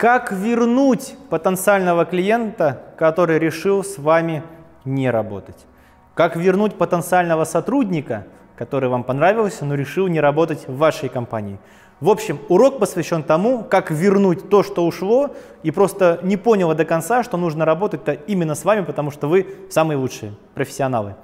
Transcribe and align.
Как 0.00 0.32
вернуть 0.32 1.14
потенциального 1.28 2.06
клиента, 2.06 2.80
который 2.96 3.38
решил 3.38 3.84
с 3.84 3.98
вами 3.98 4.42
не 4.86 5.10
работать? 5.10 5.66
Как 6.14 6.36
вернуть 6.36 6.76
потенциального 6.76 7.44
сотрудника, 7.44 8.24
который 8.56 8.88
вам 8.88 9.04
понравился, 9.04 9.66
но 9.66 9.74
решил 9.74 10.08
не 10.08 10.18
работать 10.18 10.66
в 10.66 10.78
вашей 10.78 11.10
компании? 11.10 11.58
В 12.00 12.08
общем, 12.08 12.38
урок 12.48 12.78
посвящен 12.78 13.22
тому, 13.22 13.62
как 13.62 13.90
вернуть 13.90 14.48
то, 14.48 14.62
что 14.62 14.86
ушло, 14.86 15.34
и 15.62 15.70
просто 15.70 16.18
не 16.22 16.38
поняла 16.38 16.74
до 16.74 16.86
конца, 16.86 17.22
что 17.22 17.36
нужно 17.36 17.66
работать-то 17.66 18.12
именно 18.12 18.54
с 18.54 18.64
вами, 18.64 18.86
потому 18.86 19.10
что 19.10 19.28
вы 19.28 19.54
самые 19.68 19.98
лучшие 19.98 20.32
профессионалы. 20.54 21.14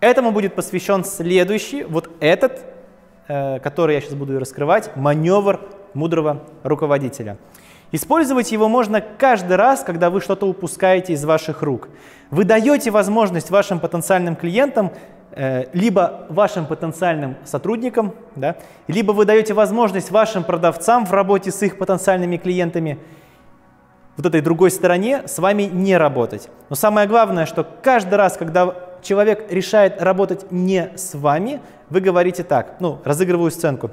Этому 0.00 0.30
будет 0.30 0.54
посвящен 0.54 1.04
следующий, 1.04 1.84
вот 1.84 2.08
этот, 2.20 2.64
э, 3.28 3.58
который 3.58 3.94
я 3.94 4.00
сейчас 4.00 4.14
буду 4.14 4.40
раскрывать, 4.40 4.96
маневр 4.96 5.60
мудрого 5.92 6.44
руководителя. 6.62 7.36
Использовать 7.92 8.52
его 8.52 8.68
можно 8.68 9.00
каждый 9.00 9.56
раз, 9.56 9.82
когда 9.82 10.10
вы 10.10 10.20
что-то 10.20 10.46
упускаете 10.46 11.12
из 11.12 11.24
ваших 11.24 11.62
рук. 11.62 11.88
Вы 12.30 12.44
даете 12.44 12.90
возможность 12.90 13.50
вашим 13.50 13.78
потенциальным 13.78 14.36
клиентам 14.36 14.92
Э, 15.38 15.66
либо 15.74 16.24
вашим 16.30 16.64
потенциальным 16.64 17.36
сотрудникам, 17.44 18.14
да, 18.36 18.56
либо 18.88 19.12
вы 19.12 19.26
даете 19.26 19.52
возможность 19.52 20.10
вашим 20.10 20.44
продавцам 20.44 21.04
в 21.04 21.12
работе 21.12 21.50
с 21.50 21.62
их 21.62 21.76
потенциальными 21.76 22.38
клиентами 22.38 22.98
вот 24.16 24.24
этой 24.24 24.40
другой 24.40 24.70
стороне 24.70 25.24
с 25.26 25.38
вами 25.38 25.64
не 25.64 25.98
работать. 25.98 26.48
Но 26.70 26.74
самое 26.74 27.06
главное, 27.06 27.44
что 27.44 27.66
каждый 27.82 28.14
раз, 28.14 28.38
когда 28.38 28.74
человек 29.02 29.52
решает 29.52 30.00
работать 30.00 30.50
не 30.50 30.90
с 30.96 31.14
вами, 31.14 31.60
вы 31.90 32.00
говорите 32.00 32.42
так, 32.42 32.76
ну, 32.80 33.00
разыгрываю 33.04 33.50
сценку. 33.50 33.90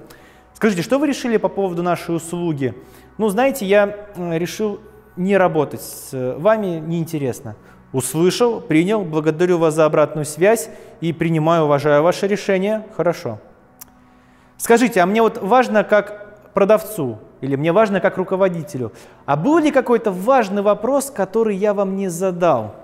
Скажите, 0.53 0.81
что 0.81 0.99
вы 0.99 1.07
решили 1.07 1.37
по 1.37 1.49
поводу 1.49 1.83
нашей 1.83 2.15
услуги? 2.15 2.73
Ну, 3.17 3.29
знаете, 3.29 3.65
я 3.65 4.07
решил 4.17 4.79
не 5.15 5.37
работать 5.37 5.81
с 5.81 6.35
вами, 6.37 6.79
неинтересно. 6.79 7.55
Услышал, 7.91 8.59
принял, 8.59 9.03
благодарю 9.03 9.59
вас 9.59 9.75
за 9.75 9.85
обратную 9.85 10.25
связь 10.25 10.69
и 11.01 11.13
принимаю, 11.13 11.65
уважаю 11.65 12.01
ваше 12.01 12.27
решение. 12.27 12.87
Хорошо. 12.95 13.39
Скажите, 14.57 15.01
а 15.01 15.05
мне 15.05 15.21
вот 15.21 15.41
важно 15.41 15.83
как 15.83 16.51
продавцу 16.53 17.19
или 17.41 17.55
мне 17.55 17.71
важно 17.71 17.99
как 17.99 18.17
руководителю, 18.17 18.93
а 19.25 19.35
был 19.35 19.57
ли 19.57 19.69
какой-то 19.69 20.11
важный 20.11 20.61
вопрос, 20.61 21.11
который 21.11 21.55
я 21.55 21.73
вам 21.73 21.95
не 21.95 22.07
задал? 22.07 22.75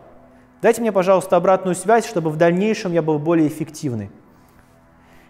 Дайте 0.62 0.82
мне, 0.82 0.92
пожалуйста, 0.92 1.38
обратную 1.38 1.76
связь, 1.76 2.06
чтобы 2.06 2.30
в 2.30 2.36
дальнейшем 2.36 2.92
я 2.92 3.02
был 3.02 3.18
более 3.18 3.48
эффективный. 3.48 4.12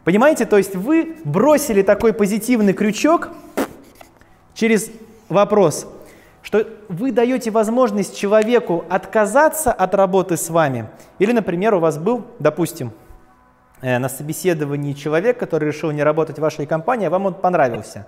Понимаете, 0.04 0.46
то 0.46 0.58
есть 0.58 0.76
вы 0.76 1.18
бросили 1.24 1.82
такой 1.82 2.14
позитивный 2.14 2.74
крючок 2.74 3.30
через 4.54 4.90
вопрос– 5.30 5.88
что 6.42 6.66
вы 6.88 7.12
даете 7.12 7.52
возможность 7.52 8.18
человеку 8.18 8.86
отказаться 8.90 9.72
от 9.72 9.94
работы 9.94 10.38
с 10.38 10.50
вами. 10.50 10.90
Или, 11.20 11.32
например, 11.32 11.76
у 11.76 11.80
вас 11.80 11.98
был, 11.98 12.26
допустим, 12.40 12.92
э, 13.82 14.00
на 14.00 14.10
собеседовании 14.10 14.94
человек, 14.94 15.38
который 15.38 15.68
решил 15.68 15.92
не 15.92 16.04
работать 16.04 16.38
в 16.38 16.42
вашей 16.42 16.66
компании, 16.66 17.08
а 17.08 17.10
вам 17.10 17.28
он 17.28 17.34
понравился. 17.34 18.08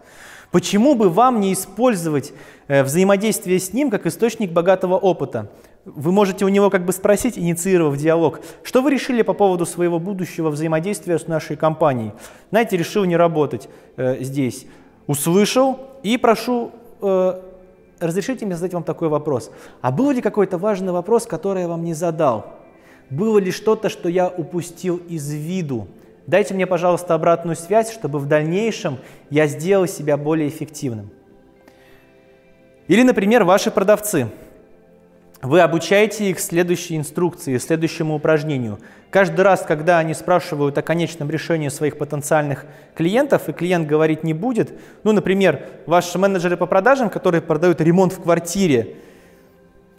Почему 0.49 0.95
бы 0.95 1.09
вам 1.09 1.39
не 1.39 1.53
использовать 1.53 2.33
э, 2.67 2.83
взаимодействие 2.83 3.59
с 3.59 3.73
ним 3.73 3.89
как 3.89 4.05
источник 4.05 4.51
богатого 4.51 4.95
опыта? 4.95 5.49
Вы 5.83 6.11
можете 6.11 6.45
у 6.45 6.49
него 6.49 6.69
как 6.69 6.85
бы 6.85 6.93
спросить, 6.93 7.39
инициировав 7.39 7.97
диалог, 7.97 8.41
что 8.63 8.83
вы 8.83 8.91
решили 8.91 9.23
по 9.23 9.33
поводу 9.33 9.65
своего 9.65 9.97
будущего 9.97 10.49
взаимодействия 10.49 11.17
с 11.17 11.27
нашей 11.27 11.55
компанией? 11.55 12.11
Знаете, 12.51 12.77
решил 12.77 13.03
не 13.05 13.17
работать 13.17 13.67
э, 13.97 14.23
здесь. 14.23 14.67
Услышал 15.07 15.79
и 16.03 16.17
прошу 16.17 16.71
э, 17.01 17.41
разрешите 17.99 18.45
мне 18.45 18.55
задать 18.55 18.75
вам 18.75 18.83
такой 18.83 19.09
вопрос. 19.09 19.51
А 19.81 19.91
был 19.91 20.11
ли 20.11 20.21
какой-то 20.21 20.59
важный 20.59 20.91
вопрос, 20.91 21.25
который 21.25 21.63
я 21.63 21.67
вам 21.67 21.83
не 21.83 21.95
задал? 21.95 22.45
Было 23.09 23.39
ли 23.39 23.51
что-то, 23.51 23.89
что 23.89 24.07
я 24.07 24.27
упустил 24.27 24.97
из 25.09 25.31
виду? 25.31 25.87
Дайте 26.27 26.53
мне, 26.53 26.67
пожалуйста, 26.67 27.15
обратную 27.15 27.55
связь, 27.55 27.91
чтобы 27.91 28.19
в 28.19 28.27
дальнейшем 28.27 28.99
я 29.31 29.47
сделал 29.47 29.87
себя 29.87 30.15
более 30.15 30.47
эффективным. 30.47 31.09
Или, 32.87 33.01
например, 33.01 33.45
ваши 33.45 33.71
продавцы– 33.71 34.27
вы 35.41 35.61
обучаете 35.61 36.29
их 36.29 36.39
следующей 36.39 36.97
инструкции, 36.97 37.57
следующему 37.57 38.15
упражнению. 38.15 38.79
Каждый 39.09 39.41
раз, 39.41 39.63
когда 39.63 39.97
они 39.97 40.13
спрашивают 40.13 40.77
о 40.77 40.81
конечном 40.81 41.29
решении 41.29 41.69
своих 41.69 41.97
потенциальных 41.97 42.65
клиентов, 42.95 43.49
и 43.49 43.53
клиент 43.53 43.87
говорить 43.87 44.23
не 44.23 44.33
будет, 44.33 44.71
ну, 45.03 45.11
например, 45.11 45.67
ваши 45.85 46.17
менеджеры 46.17 46.57
по 46.57 46.67
продажам, 46.67 47.09
которые 47.09 47.41
продают 47.41 47.81
ремонт 47.81 48.13
в 48.13 48.21
квартире, 48.21 48.95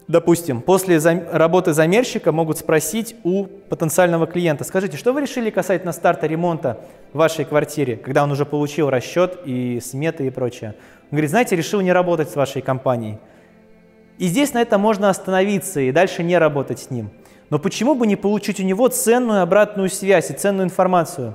допустим, 0.07 0.61
после 0.61 0.99
работы 1.33 1.73
замерщика 1.73 2.31
могут 2.31 2.59
спросить 2.59 3.17
у 3.25 3.45
потенциального 3.45 4.27
клиента, 4.27 4.63
скажите, 4.63 4.97
что 4.97 5.13
вы 5.13 5.23
решили 5.23 5.51
касательно 5.51 5.93
старта 5.93 6.27
ремонта 6.27 6.81
в 7.13 7.19
вашей 7.19 7.45
квартире, 7.45 7.97
когда 7.97 8.23
он 8.23 8.31
уже 8.31 8.47
получил 8.47 8.91
расчет 8.91 9.41
и 9.45 9.81
сметы 9.81 10.27
и 10.27 10.31
прочее? 10.31 10.77
Он 11.05 11.17
говорит, 11.17 11.31
знаете, 11.31 11.57
решил 11.57 11.81
не 11.81 11.93
работать 11.93 12.31
с 12.31 12.37
вашей 12.37 12.63
компанией. 12.63 13.19
И 14.23 14.29
здесь 14.29 14.55
на 14.55 14.63
это 14.63 14.79
можно 14.79 15.11
остановиться 15.11 15.81
и 15.81 15.91
дальше 15.91 16.23
не 16.23 16.39
работать 16.39 16.79
с 16.79 16.91
ним. 16.91 17.11
Но 17.51 17.59
почему 17.59 17.97
бы 17.97 18.07
не 18.07 18.15
получить 18.15 18.61
у 18.61 18.63
него 18.63 18.87
ценную 18.87 19.43
обратную 19.43 19.91
связь 19.91 20.31
и 20.31 20.33
ценную 20.33 20.67
информацию? 20.67 21.35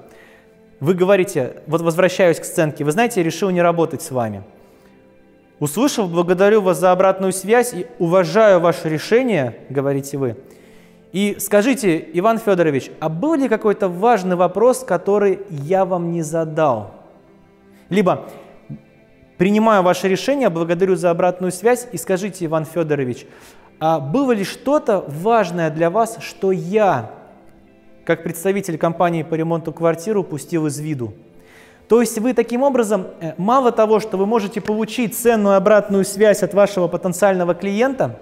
Вы 0.80 0.94
говорите, 0.94 1.56
вот 1.68 1.81
возвращаюсь 1.81 2.40
к 2.40 2.46
сценке, 2.46 2.86
вы 2.86 2.94
знаете, 2.94 3.20
я 3.20 3.25
решил 3.25 3.50
не 3.50 3.62
работать 3.62 4.02
с 4.02 4.09
вами. 4.09 4.42
Услышав, 5.59 6.09
благодарю 6.09 6.62
вас 6.62 6.80
за 6.80 6.94
обратную 6.94 7.34
связь 7.34 7.74
и 7.74 7.88
уважаю 8.00 8.62
ваше 8.62 8.88
решение, 8.88 9.58
говорите 9.68 10.18
вы. 10.18 10.38
И 11.12 11.36
скажите, 11.40 12.08
Иван 12.14 12.38
Федорович, 12.38 12.92
а 13.02 13.09
был 13.09 13.34
ли 13.34 13.50
какой-то 13.50 13.90
важный 13.90 14.38
вопрос, 14.38 14.86
который 14.86 15.40
я 15.50 15.84
вам 15.84 16.14
не 16.14 16.22
задал? 16.22 16.94
Либо 17.90 18.30
Принимаю 19.38 19.84
ваше 19.84 20.08
решение, 20.08 20.50
благодарю 20.50 20.96
за 20.96 21.12
обратную 21.12 21.52
связь 21.52 21.88
и 21.92 21.98
скажите, 21.98 22.46
Иван 22.46 22.66
Федорович, 22.66 23.28
а 23.80 24.00
было 24.00 24.31
ли 24.31 24.44
что-то 24.44 25.06
важное 25.08 25.70
для 25.70 25.92
вас, 25.92 26.18
что 26.22 26.52
я, 26.52 27.12
как 28.03 28.24
представитель 28.24 28.80
компании 28.80 29.22
по 29.22 29.36
ремонту 29.36 29.72
квартир, 29.72 30.18
упустил 30.18 30.66
из 30.66 30.80
виду? 30.80 31.14
То 31.88 32.02
есть 32.02 32.18
вы 32.18 32.34
таким 32.34 32.64
образом, 32.64 33.08
э, 33.22 33.34
мало 33.38 33.72
того, 33.72 34.00
что 34.00 34.18
вы 34.18 34.25
можете 34.25 34.59
получить 34.59 35.16
ценную 35.16 35.56
обратную 35.56 36.04
связь 36.04 36.42
от 36.42 36.56
вашего 36.56 36.88
потенциального 36.88 37.54
клиента, 37.54 38.19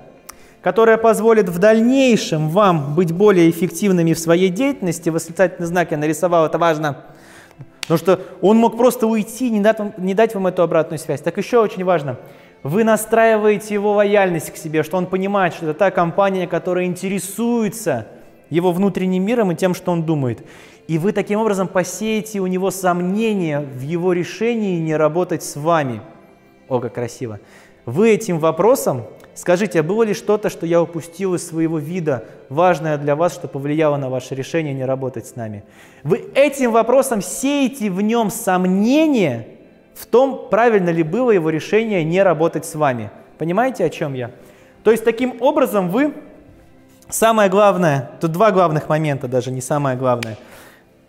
которая 0.62 0.98
позволит 0.98 1.48
в 1.48 1.60
дальнейшем 1.60 2.50
вам 2.50 2.94
быть 2.94 3.14
более 3.14 3.50
эффективными 3.50 4.14
в 4.14 4.20
своей 4.20 4.50
деятельности, 4.50 5.10
восклицательный 5.10 5.68
знак 5.68 5.92
я 5.92 5.98
нарисовал, 5.98 6.46
это 6.46 6.58
важно– 6.58 7.06
Потому 7.88 7.98
что 7.98 8.20
он 8.42 8.58
мог 8.58 8.78
просто 8.78 9.06
уйти, 9.06 9.50
не 9.50 9.62
дать, 9.62 9.80
вам, 9.80 9.94
не 9.98 10.14
дать 10.14 10.34
вам 10.34 10.48
эту 10.48 10.64
обратную 10.64 10.98
связь. 10.98 11.22
Так 11.22 11.38
еще 11.38 11.60
очень 11.60 11.84
важно, 11.84 12.18
вы 12.64 12.84
настраиваете 12.84 13.76
его 13.76 13.94
лояльность 13.94 14.52
к 14.52 14.58
себе, 14.58 14.82
что 14.82 14.98
он 14.98 15.06
понимает, 15.06 15.54
что 15.54 15.66
это 15.66 15.78
та 15.78 15.92
компания, 15.92 16.48
которая 16.48 16.86
интересуется 16.86 18.08
его 18.50 18.72
внутренним 18.72 19.24
миром 19.24 19.52
и 19.52 19.56
тем, 19.56 19.76
что 19.76 19.92
он 19.92 20.04
думает. 20.04 20.44
И 20.88 20.98
вы 20.98 21.12
таким 21.12 21.40
образом 21.40 21.68
посеете 21.68 22.40
у 22.40 22.48
него 22.48 22.72
сомнения 22.72 23.60
в 23.60 23.82
его 23.82 24.14
решении 24.14 24.80
не 24.80 24.96
работать 24.96 25.44
с 25.44 25.56
вами. 25.56 26.02
О, 26.68 26.80
как 26.80 26.94
красиво. 26.94 27.40
Вы 27.86 28.12
этим 28.12 28.40
вопросом 28.40 29.04
скажите, 29.36 29.82
а 29.82 29.84
было 29.84 30.04
ли 30.04 30.14
что-то, 30.14 30.50
что 30.50 30.66
я 30.66 30.82
упустил 30.82 31.36
из 31.36 31.48
своего 31.48 31.78
вида, 31.78 32.26
важное 32.50 32.98
для 32.98 33.16
вас, 33.16 33.34
что 33.34 33.48
повлияло 33.48 33.98
на 33.98 34.10
ваше 34.10 34.34
решение 34.34 34.74
не 34.74 34.86
работать 34.86 35.28
с 35.28 35.36
нами? 35.36 35.64
Вы 36.04 36.26
этим 36.34 36.72
вопросом 36.72 37.22
сеете 37.22 37.92
в 37.92 38.02
нем 38.02 38.32
сомнение 38.32 39.48
в 39.94 40.06
том, 40.06 40.48
правильно 40.50 40.90
ли 40.90 41.04
было 41.04 41.32
его 41.32 41.50
решение 41.50 42.04
не 42.04 42.22
работать 42.22 42.66
с 42.66 42.76
вами. 42.76 43.12
Понимаете, 43.38 43.86
о 43.86 43.90
чем 43.90 44.14
я? 44.14 44.32
То 44.84 44.92
есть 44.92 45.04
таким 45.04 45.42
образом 45.42 45.90
вы, 45.90 46.14
самое 47.10 47.50
главное, 47.50 48.12
тут 48.22 48.32
два 48.32 48.52
главных 48.52 48.90
момента 48.90 49.28
даже, 49.28 49.52
не 49.52 49.62
самое 49.62 49.98
главное. 49.98 50.38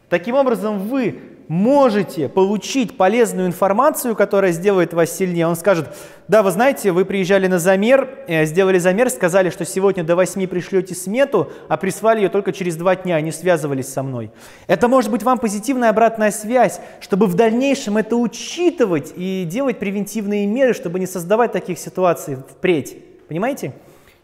Таким 0.08 0.36
образом 0.36 0.78
вы 0.78 1.20
можете 1.48 2.28
получить 2.28 2.96
полезную 2.96 3.46
информацию, 3.46 4.16
которая 4.16 4.52
сделает 4.52 4.92
вас 4.92 5.16
сильнее. 5.16 5.46
Он 5.46 5.56
скажет, 5.56 5.88
да, 6.28 6.42
вы 6.42 6.50
знаете, 6.50 6.92
вы 6.92 7.04
приезжали 7.04 7.46
на 7.46 7.58
замер, 7.58 8.08
э, 8.26 8.44
сделали 8.46 8.78
замер, 8.78 9.10
сказали, 9.10 9.50
что 9.50 9.64
сегодня 9.64 10.02
до 10.02 10.16
8 10.16 10.46
пришлете 10.46 10.94
смету, 10.94 11.52
а 11.68 11.76
прислали 11.76 12.22
ее 12.22 12.28
только 12.28 12.52
через 12.52 12.76
два 12.76 12.96
дня, 12.96 13.16
они 13.16 13.30
связывались 13.30 13.88
со 13.88 14.02
мной. 14.02 14.30
Это 14.66 14.88
может 14.88 15.10
быть 15.10 15.22
вам 15.22 15.38
позитивная 15.38 15.90
обратная 15.90 16.30
связь, 16.30 16.80
чтобы 17.00 17.26
в 17.26 17.34
дальнейшем 17.34 17.96
это 17.96 18.16
учитывать 18.16 19.12
и 19.16 19.44
делать 19.44 19.78
превентивные 19.78 20.46
меры, 20.46 20.74
чтобы 20.74 20.98
не 20.98 21.06
создавать 21.06 21.52
таких 21.52 21.78
ситуаций 21.78 22.36
впредь. 22.36 22.96
Понимаете? 23.28 23.72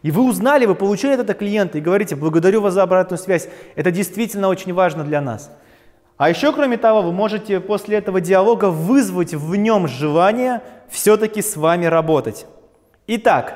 И 0.01 0.11
вы 0.11 0.23
узнали, 0.23 0.65
вы 0.65 0.75
получили 0.75 1.13
от 1.13 1.21
этого 1.21 1.37
клиента 1.37 1.77
и 1.77 1.81
говорите, 1.81 2.17
благодарю 2.17 2.59
вас 2.61 2.73
за 2.73 2.83
обратную 2.83 3.17
связь. 3.17 3.47
Это 3.75 3.89
действительно 3.89 4.49
очень 4.49 4.73
важно 4.73 5.05
для 5.05 5.21
нас. 5.21 5.49
А 6.17 6.29
еще, 6.29 6.53
кроме 6.53 6.77
того, 6.77 7.01
вы 7.01 7.11
можете 7.11 7.59
после 7.59 7.97
этого 7.97 8.21
диалога 8.21 8.69
вызвать 8.69 9.33
в 9.33 9.55
нем 9.55 9.87
желание 9.87 10.61
все-таки 10.89 11.41
с 11.41 11.55
вами 11.55 11.85
работать. 11.85 12.45
Итак, 13.07 13.55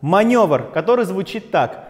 маневр, 0.00 0.70
который 0.72 1.04
звучит 1.04 1.50
так. 1.50 1.84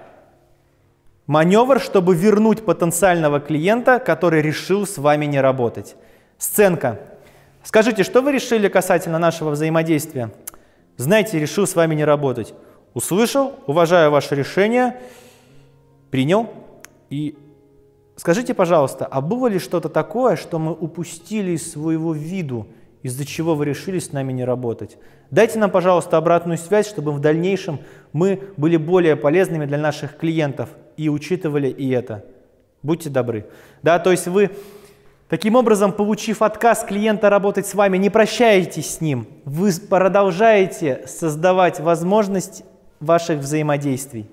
Маневр, 1.26 1.80
чтобы 1.80 2.16
вернуть 2.16 2.64
потенциального 2.64 3.38
клиента, 3.38 3.98
который 3.98 4.42
решил 4.42 4.86
с 4.86 4.98
вами 4.98 5.26
не 5.26 5.40
работать. 5.40 5.94
Сценка. 6.38 7.00
Скажите, 7.62 8.02
что 8.02 8.22
вы 8.22 8.32
решили 8.32 8.68
касательно 8.68 9.18
нашего 9.18 9.50
взаимодействия? 9.50 10.30
Знаете, 10.96 11.38
решил 11.38 11.66
с 11.66 11.76
вами 11.76 11.94
не 11.94 12.04
работать. 12.04 12.54
Услышал, 12.94 13.54
уважаю 13.66 14.10
ваше 14.10 14.34
решение, 14.34 14.96
принял. 16.10 16.48
И 17.10 17.36
скажите, 18.18 18.52
пожалуйста, 18.52 19.06
а 19.06 19.20
было 19.20 19.46
ли 19.46 19.58
что-то 19.58 19.88
такое, 19.88 20.36
что 20.36 20.58
мы 20.58 20.72
упустили 20.72 21.52
из 21.52 21.70
своего 21.70 22.12
виду, 22.12 22.68
из-за 23.02 23.24
чего 23.24 23.54
вы 23.54 23.64
решили 23.64 23.98
с 23.98 24.12
нами 24.12 24.32
не 24.32 24.44
работать? 24.44 24.98
Дайте 25.30 25.58
нам, 25.58 25.70
пожалуйста, 25.70 26.16
обратную 26.16 26.58
связь, 26.58 26.88
чтобы 26.88 27.12
в 27.12 27.20
дальнейшем 27.20 27.80
мы 28.12 28.42
были 28.56 28.76
более 28.76 29.16
полезными 29.16 29.64
для 29.64 29.78
наших 29.78 30.18
клиентов 30.18 30.70
и 30.96 31.08
учитывали 31.08 31.68
и 31.68 31.90
это. 31.90 32.24
Будьте 32.82 33.08
добры. 33.08 33.46
Да, 33.82 33.98
то 33.98 34.10
есть 34.10 34.26
вы 34.26 34.50
Таким 35.28 35.56
образом, 35.56 35.92
получив 35.92 36.40
отказ 36.40 36.84
клиента 36.84 37.28
работать 37.28 37.66
с 37.66 37.74
вами, 37.74 37.98
не 37.98 38.08
прощаетесь 38.08 38.94
с 38.94 39.00
ним, 39.02 39.28
вы 39.44 39.70
продолжаете 39.72 41.02
создавать 41.06 41.80
возможность 41.80 42.64
ваших 42.98 43.40
взаимодействий. 43.40 44.26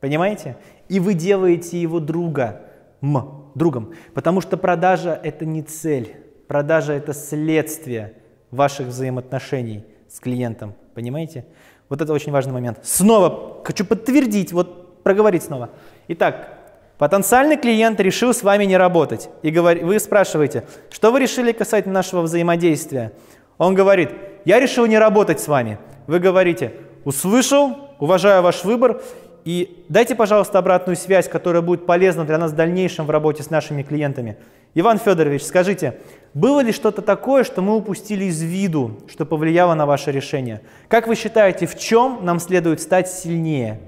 Понимаете? 0.00 0.58
И 0.90 1.00
вы 1.00 1.14
делаете 1.14 1.80
его 1.80 1.98
друга, 1.98 2.60
м, 3.04 3.50
другом. 3.54 3.92
Потому 4.14 4.40
что 4.40 4.56
продажа– 4.56 5.18
это 5.22 5.44
не 5.44 5.62
цель. 5.62 6.16
Продажа– 6.48 6.92
это 6.94 7.12
следствие 7.12 8.14
ваших 8.50 8.88
взаимоотношений 8.88 9.84
с 10.08 10.20
клиентом. 10.20 10.74
Понимаете? 10.94 11.44
Вот 11.88 12.00
это 12.00 12.12
очень 12.12 12.32
важный 12.32 12.52
момент. 12.52 12.78
Снова 12.82 13.62
хочу 13.64 13.84
подтвердить, 13.84 14.52
вот 14.52 15.02
проговорить 15.02 15.42
снова. 15.42 15.70
Итак, 16.08 16.64
Потенциальный 16.96 17.56
клиент 17.56 17.98
решил 17.98 18.32
с 18.32 18.42
вами 18.44 18.64
не 18.64 18.76
работать. 18.76 19.28
И 19.42 19.50
говор... 19.50 19.78
вы 19.78 19.98
спрашиваете, 19.98 20.64
что 20.90 21.10
вы 21.10 21.20
решили 21.20 21.50
касательно 21.50 21.94
нашего 21.94 22.22
взаимодействия? 22.22 23.12
Он 23.58 23.74
говорит, 23.74 24.10
я 24.44 24.60
решил 24.60 24.86
не 24.86 24.96
работать 24.96 25.40
с 25.40 25.48
вами. 25.48 25.78
Вы 26.06 26.20
говорите, 26.20 26.72
услышал, 27.04 27.76
уважаю 27.98 28.42
ваш 28.42 28.64
выбор, 28.64 29.02
и 29.44 29.84
дайте, 29.88 30.14
пожалуйста, 30.14 30.58
обратную 30.58 30.96
связь, 30.96 31.28
которая 31.28 31.60
будет 31.60 31.84
полезна 31.84 32.24
для 32.24 32.38
нас 32.38 32.52
в 32.52 32.56
дальнейшем 32.56 33.06
в 33.06 33.10
работе 33.10 33.42
с 33.42 33.50
нашими 33.50 33.82
клиентами. 33.82 34.38
Иван 34.74 34.98
Федорович, 34.98 35.44
скажите, 35.44 35.98
было 36.32 36.60
ли 36.60 36.72
что-то 36.72 37.02
такое, 37.02 37.44
что 37.44 37.62
мы 37.62 37.76
упустили 37.76 38.24
из 38.24 38.42
виду, 38.42 38.98
что 39.06 39.26
повлияло 39.26 39.74
на 39.74 39.86
ваше 39.86 40.10
решение? 40.10 40.62
Как 40.88 41.06
вы 41.06 41.14
считаете, 41.14 41.66
в 41.66 41.78
чем 41.78 42.20
нам 42.22 42.40
следует 42.40 42.80
стать 42.80 43.08
сильнее? 43.08 43.80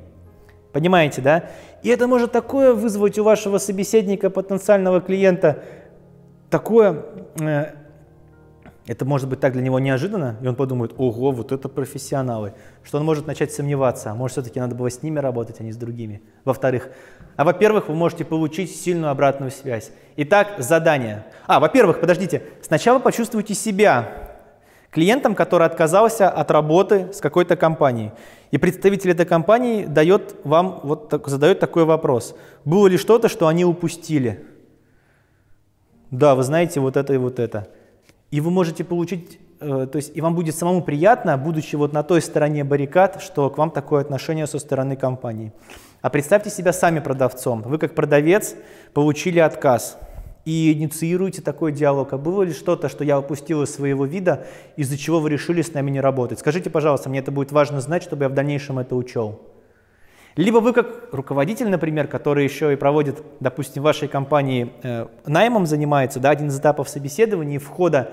Понимаете, 0.72 1.22
да? 1.22 1.44
И 1.82 1.88
это 1.88 2.06
может 2.06 2.32
такое 2.32 2.74
вызвать 2.74 3.18
у 3.18 3.24
вашего 3.24 3.58
собеседника, 3.58 4.28
потенциального 4.28 5.00
клиента, 5.00 5.62
такое, 6.50 7.02
э, 7.40 7.72
это 8.86 9.04
может 9.04 9.28
быть 9.28 9.40
так 9.40 9.52
для 9.52 9.62
него 9.62 9.78
неожиданно, 9.80 10.36
и 10.40 10.46
он 10.46 10.54
подумает, 10.54 10.94
ого, 10.96 11.32
вот 11.32 11.50
это 11.50 11.68
профессионалы, 11.68 12.54
что 12.84 12.98
он 12.98 13.04
может 13.04 13.26
начать 13.26 13.52
сомневаться, 13.52 14.12
а 14.12 14.14
может 14.14 14.34
все-таки 14.34 14.60
надо 14.60 14.76
было 14.76 14.90
с 14.90 15.02
ними 15.02 15.18
работать, 15.18 15.56
а 15.60 15.64
не 15.64 15.72
с 15.72 15.76
другими. 15.76 16.22
Во-вторых, 16.44 16.90
а 17.36 17.44
во-первых, 17.44 17.88
вы 17.88 17.94
можете 17.94 18.24
получить 18.24 18.74
сильную 18.74 19.10
обратную 19.10 19.50
связь. 19.50 19.90
Итак, 20.16 20.54
задание. 20.58 21.26
А, 21.46 21.58
во-первых, 21.58 22.00
подождите, 22.00 22.42
сначала 22.62 23.00
почувствуйте 23.00 23.54
себя 23.54 24.26
клиентом, 24.90 25.34
который 25.34 25.66
отказался 25.66 26.30
от 26.30 26.50
работы 26.50 27.12
с 27.12 27.20
какой-то 27.20 27.56
компанией. 27.56 28.12
И 28.52 28.58
представитель 28.58 29.10
этой 29.10 29.26
компании 29.26 29.84
дает 29.84 30.36
вам, 30.44 30.80
вот 30.84 31.08
так, 31.08 31.26
задает 31.26 31.58
такой 31.58 31.84
вопрос. 31.84 32.36
Было 32.64 32.86
ли 32.86 32.96
что-то, 32.96 33.28
что 33.28 33.48
они 33.48 33.64
упустили? 33.64 34.46
Да, 36.12 36.36
вы 36.36 36.44
знаете 36.44 36.78
вот 36.78 36.96
это 36.96 37.12
и 37.12 37.16
вот 37.16 37.40
это. 37.40 37.68
И 38.30 38.40
вы 38.40 38.50
можете 38.50 38.84
получить, 38.84 39.38
э, 39.60 39.86
то 39.90 39.96
есть 39.96 40.16
и 40.16 40.20
вам 40.20 40.34
будет 40.34 40.56
самому 40.56 40.82
приятно, 40.82 41.36
будучи 41.38 41.76
вот 41.76 41.92
на 41.92 42.02
той 42.02 42.20
стороне 42.20 42.64
баррикад, 42.64 43.22
что 43.22 43.50
к 43.50 43.58
вам 43.58 43.70
такое 43.70 44.00
отношение 44.00 44.46
со 44.46 44.58
стороны 44.58 44.96
компании. 44.96 45.52
А 46.02 46.10
представьте 46.10 46.50
себя 46.50 46.72
сами 46.72 47.00
продавцом. 47.00 47.62
Вы 47.62 47.78
как 47.78 47.94
продавец 47.94 48.54
получили 48.92 49.38
отказ 49.38 49.98
и 50.44 50.72
инициируйте 50.72 51.42
такой 51.42 51.72
диалог. 51.72 52.12
А 52.12 52.18
было 52.18 52.42
ли 52.42 52.52
что-то, 52.52 52.88
что 52.88 53.04
я 53.04 53.18
упустил 53.18 53.62
из 53.62 53.74
своего 53.74 54.06
вида, 54.06 54.46
из-за 54.76 54.96
чего 54.96 55.20
вы 55.20 55.30
решили 55.30 55.62
с 55.62 55.74
нами 55.74 55.90
не 55.90 56.00
работать? 56.00 56.38
Скажите, 56.38 56.70
пожалуйста, 56.70 57.10
мне 57.10 57.18
это 57.18 57.32
будет 57.32 57.52
важно 57.52 57.80
знать, 57.80 58.02
чтобы 58.02 58.24
я 58.24 58.28
в 58.28 58.34
дальнейшем 58.34 58.78
это 58.78 58.94
учел. 58.94 59.40
Либо 60.36 60.58
вы 60.58 60.72
как 60.72 61.08
руководитель, 61.12 61.68
например, 61.68 62.06
который 62.06 62.44
еще 62.44 62.72
и 62.72 62.76
проводит, 62.76 63.22
допустим, 63.40 63.82
в 63.82 63.84
вашей 63.86 64.06
компании 64.06 64.70
э, 64.82 65.06
наймом 65.26 65.66
занимается, 65.66 66.20
да, 66.20 66.30
один 66.30 66.48
из 66.48 66.58
этапов 66.58 66.88
собеседования 66.88 67.58
входа 67.58 68.12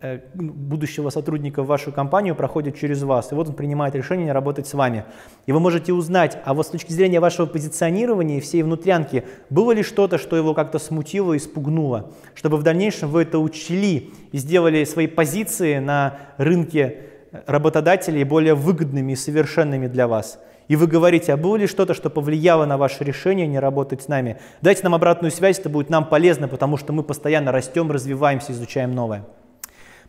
Э, 0.00 0.20
будущего 0.34 1.10
сотрудника 1.10 1.64
в 1.64 1.66
вашу 1.66 1.90
компанию 1.90 2.36
проходит 2.36 2.78
через 2.78 3.02
вас, 3.02 3.32
и 3.32 3.34
вот 3.34 3.48
он 3.48 3.54
принимает 3.54 3.96
решение 3.96 4.30
работать 4.30 4.68
с 4.68 4.74
вами. 4.74 5.04
И 5.46 5.50
вы 5.50 5.58
можете 5.58 5.92
узнать, 5.92 6.38
а 6.44 6.54
вот 6.54 6.68
с 6.68 6.70
точки 6.70 6.92
зрения 6.92 7.18
вашего 7.18 7.46
позиционирования 7.46 8.36
и 8.36 8.40
всей 8.40 8.62
внутрянки, 8.62 9.24
было 9.50 9.72
ли 9.72 9.82
что-то, 9.82 10.16
что 10.16 10.36
его 10.36 10.54
как-то 10.54 10.78
смутило 10.78 11.32
и 11.32 11.40
спугнуло, 11.40 12.12
чтобы 12.34 12.58
в 12.58 12.62
дальнейшем 12.62 13.08
вы 13.08 13.22
это 13.22 13.40
учли 13.40 14.12
и 14.30 14.38
сделали 14.38 14.84
свои 14.84 15.08
позиции 15.08 15.80
на 15.80 16.16
рынке 16.36 16.98
работодателей 17.46 18.22
более 18.22 18.54
выгодными 18.54 19.12
и 19.12 19.16
совершенными 19.16 19.88
для 19.88 20.06
вас. 20.06 20.38
И 20.68 20.76
вы 20.76 20.86
говорите, 20.86 21.32
а 21.32 21.36
было 21.38 21.56
ли 21.56 21.66
что-то, 21.66 21.94
что 21.94 22.10
повлияло 22.10 22.66
на 22.66 22.76
ваше 22.76 23.02
решение 23.02 23.46
не 23.46 23.58
работать 23.58 24.02
с 24.02 24.08
нами? 24.08 24.38
Дайте 24.60 24.82
нам 24.84 24.94
обратную 24.94 25.30
связь, 25.30 25.58
это 25.58 25.70
будет 25.70 25.88
нам 25.88 26.04
полезно, 26.04 26.46
потому 26.46 26.76
что 26.76 26.92
мы 26.92 27.02
постоянно 27.02 27.52
растем, 27.52 27.90
развиваемся, 27.90 28.52
изучаем 28.52 28.94
новое. 28.94 29.24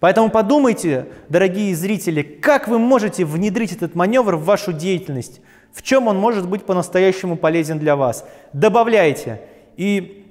Поэтому 0.01 0.29
подумайте, 0.29 1.07
дорогие 1.29 1.75
зрители, 1.75 2.21
как 2.21 2.67
вы 2.67 2.77
можете 2.77 3.25
внедрить 3.25 3.71
этот 3.71 3.95
маневр 3.95 4.35
в 4.35 4.43
вашу 4.43 4.73
деятельность, 4.73 5.41
в 5.71 5.81
чем 5.81 6.07
он 6.07 6.17
может 6.17 6.47
быть 6.47 6.63
по-настоящему 6.63 7.37
полезен 7.37 7.79
для 7.79 7.95
вас. 7.95 8.27
Добавляйте 8.53 9.41
и 9.77 10.25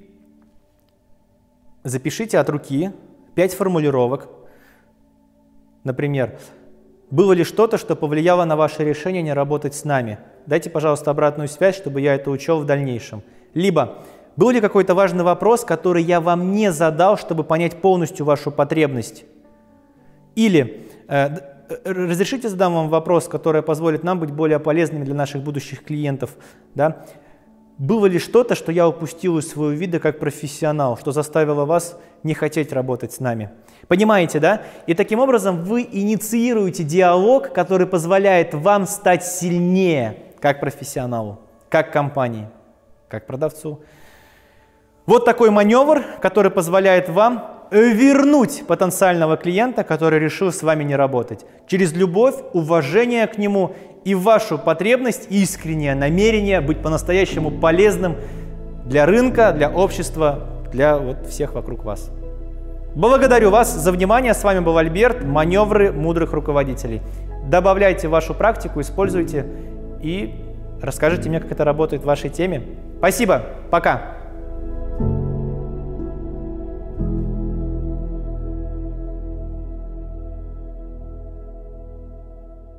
запишите 1.85 2.39
от 2.39 2.49
руки 2.51 2.93
5 3.35 3.55
формулировок. 3.55 4.29
Например, 5.85 6.39
было 7.11 7.33
ли 7.33 7.45
что-то, 7.45 7.79
что 7.79 7.97
повлияло 7.97 8.45
на 8.45 8.57
ваше 8.57 8.85
решение 8.85 9.23
не 9.23 9.33
работать 9.33 9.75
с 9.75 9.85
нами? 9.85 10.19
Дайте, 10.47 10.69
пожалуйста, 10.69 11.11
обратную 11.11 11.49
связь, 11.49 11.77
чтобы 11.77 12.01
я 12.01 12.15
это 12.15 12.31
учел 12.31 12.61
в 12.61 12.67
дальнейшем. 12.67 13.23
Либо 13.55 13.99
был 14.37 14.51
ли 14.51 14.61
какой-то 14.61 14.95
важный 14.95 15.25
вопрос, 15.25 15.65
который 15.65 16.03
я 16.03 16.21
вам 16.21 16.53
не 16.53 16.71
задал, 16.71 17.17
чтобы 17.17 17.45
понять 17.45 17.81
полностью 17.81 18.27
вашу 18.27 18.51
потребность? 18.51 19.25
Или 20.37 20.87
э, 21.09 21.29
э, 21.69 21.79
разрешите 21.85 22.49
задам 22.49 22.75
вам 22.75 22.89
вопрос, 22.89 23.27
который 23.27 23.63
позволит 23.63 24.05
нам 24.05 24.21
быть 24.21 24.31
более 24.31 24.61
полезными 24.61 25.05
для 25.05 25.15
наших 25.15 25.43
будущих 25.43 25.83
клиентов. 25.83 26.37
Да? 26.75 27.07
Было 27.79 28.07
ли 28.07 28.19
что-то, 28.19 28.57
что 28.57 28.73
я 28.73 28.89
упустил 28.89 29.39
из 29.39 29.49
своего 29.49 29.71
вида 29.71 30.01
как 30.01 30.19
профессионал, 30.19 30.99
что 30.99 31.13
заставило 31.13 31.65
вас 31.65 31.97
не 32.25 32.35
хотеть 32.35 32.73
работать 32.73 33.13
с 33.13 33.21
нами? 33.21 33.51
Понимаете, 33.87 34.41
да? 34.41 34.63
И 34.89 34.95
таким 34.95 35.21
образом 35.21 35.63
вы 35.63 35.83
инициируете 35.83 36.83
диалог, 36.83 37.53
который 37.53 37.87
позволяет 37.87 38.53
вам 38.53 38.85
стать 38.85 39.25
сильнее 39.25 40.19
как 40.41 40.59
профессионалу, 40.59 41.39
как 41.69 41.93
компании, 41.93 42.49
как 43.09 43.27
продавцу. 43.27 43.81
Вот 45.07 45.25
такой 45.25 45.51
маневр, 45.51 46.05
который 46.21 46.51
позволяет 46.51 47.09
вам 47.09 47.58
вернуть 47.71 48.65
потенциального 48.67 49.37
клиента, 49.37 49.85
который 49.85 50.19
решил 50.19 50.53
с 50.53 50.63
вами 50.63 50.85
не 50.85 50.97
работать. 50.97 51.45
Через 51.67 51.93
любовь, 51.93 52.35
уважение 52.53 53.27
к 53.27 53.39
нему 53.39 53.75
и 54.05 54.15
вашу 54.15 54.59
потребность, 54.59 55.27
искреннее 55.31 55.95
намерение 55.95 56.61
быть 56.61 56.83
по-настоящему 56.83 57.51
полезным 57.51 58.17
для 58.85 59.07
рынка, 59.07 59.53
для 59.53 59.71
общества, 59.71 60.49
для 60.73 60.97
вот 60.99 61.27
всех 61.27 61.55
вокруг 61.55 61.85
вас. 61.85 62.11
Благодарю 62.95 63.51
вас 63.51 63.75
за 63.75 63.93
внимание. 63.93 64.35
С 64.35 64.43
вами 64.43 64.61
был 64.61 64.77
Альберт. 64.79 65.23
Маневры 65.25 65.93
мудрых 65.93 66.33
руководителей. 66.33 67.03
Добавляйте 67.47 68.09
вашу 68.09 68.35
практику, 68.35 68.81
используйте 68.81 69.47
и 70.03 70.35
расскажите 70.83 71.29
мне, 71.29 71.41
как 71.41 71.53
это 71.53 71.65
работает 71.65 72.03
в 72.03 72.07
вашей 72.07 72.31
теме. 72.31 72.63
Спасибо. 72.99 73.43
Пока. 73.71 74.18